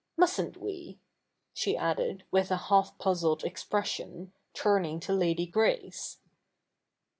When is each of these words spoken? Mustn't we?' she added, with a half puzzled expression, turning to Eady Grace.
Mustn't 0.17 0.57
we?' 0.57 0.99
she 1.53 1.77
added, 1.77 2.23
with 2.31 2.49
a 2.49 2.57
half 2.57 2.97
puzzled 2.97 3.43
expression, 3.43 4.33
turning 4.51 4.99
to 5.01 5.13
Eady 5.21 5.45
Grace. 5.45 6.17